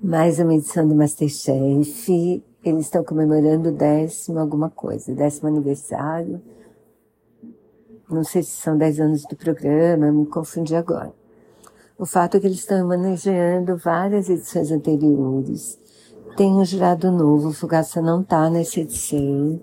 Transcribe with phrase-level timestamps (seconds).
[0.00, 2.44] Mais uma edição do Masterchef.
[2.64, 6.40] Eles estão comemorando o décimo alguma coisa, décimo aniversário.
[8.08, 11.12] Não sei se são dez anos do programa, me confundi agora.
[11.98, 15.76] O fato é que eles estão manejando várias edições anteriores.
[16.36, 19.60] Tem um jurado novo, o Fugaça não está nessa edição.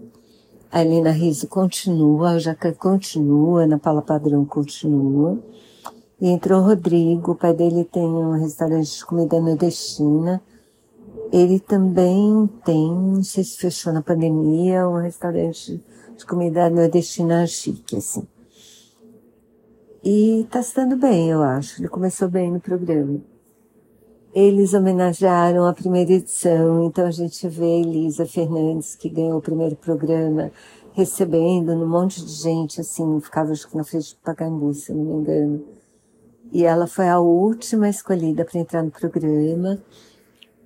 [0.69, 5.39] A Helena Rizzo continua, o Jacan continua, a Ana Paula Padrão continua.
[6.25, 10.41] E entrou Rodrigo, o pai dele tem um restaurante de comida nordestina.
[11.31, 15.79] Ele também tem, se fechou na pandemia, um restaurante
[16.17, 18.27] de comida nordestina chique, assim.
[20.03, 21.79] E tá se dando bem, eu acho.
[21.79, 23.21] Ele começou bem no programa.
[24.33, 29.75] Eles homenagearam a primeira edição, então a gente vê Elisa Fernandes, que ganhou o primeiro
[29.75, 30.51] programa,
[30.91, 35.03] recebendo um monte de gente, assim, ficava acho que na frente do Pacaembu, se não
[35.03, 35.84] me engano
[36.51, 39.81] e ela foi a última escolhida para entrar no programa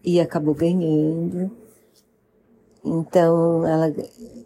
[0.04, 1.52] e acabou ganhando.
[2.84, 3.94] Então, ela,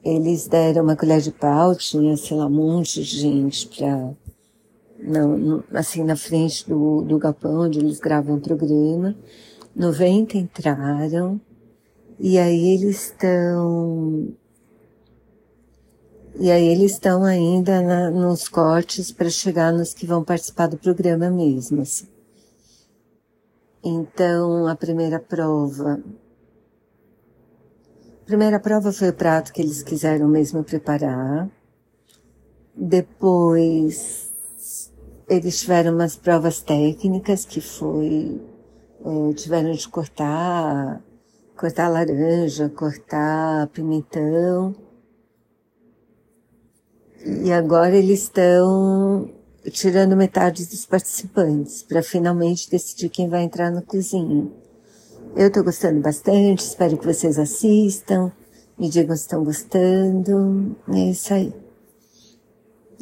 [0.04, 4.14] eles deram uma colher de pau, tinha, sei lá, um monte de gente para
[5.00, 9.16] não, assim, na frente do, do galpão onde eles gravam o programa.
[9.76, 11.42] 90 entraram,
[12.20, 14.34] e aí eles estão
[16.36, 20.78] e aí eles estão ainda na, nos cortes para chegar nos que vão participar do
[20.78, 21.82] programa mesmo.
[21.82, 22.08] Assim.
[23.84, 26.02] Então, a primeira prova.
[28.22, 31.50] A primeira prova foi o prato que eles quiseram mesmo preparar.
[32.76, 34.32] Depois,
[35.30, 38.42] eles tiveram umas provas técnicas que foi,
[39.06, 41.04] é, tiveram de cortar,
[41.56, 44.74] cortar laranja, cortar pimentão.
[47.26, 49.30] E agora eles estão
[49.72, 54.52] tirando metade dos participantes para finalmente decidir quem vai entrar na cozinha.
[55.34, 58.30] Eu estou gostando bastante, espero que vocês assistam,
[58.78, 60.76] me digam se estão gostando.
[60.94, 61.54] É isso aí.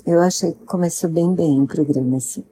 [0.06, 2.44] Eu achei que começou bem bem o programa assim.